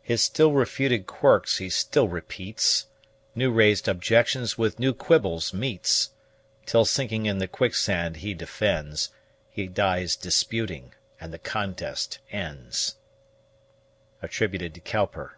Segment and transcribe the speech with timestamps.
[0.00, 2.86] His still refuted quirks he still repeats;
[3.34, 6.12] New raised objections with new quibbles meets,
[6.64, 9.10] Till sinking in the quicksand he defends,
[9.50, 12.96] He dies disputing, and the contest ends.
[14.30, 15.36] COWPER.